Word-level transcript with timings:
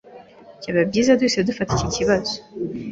Byaba 0.59 0.81
byiza 0.89 1.17
duhise 1.19 1.47
dufata 1.47 1.71
iki 1.75 1.87
kibazo. 1.95 2.33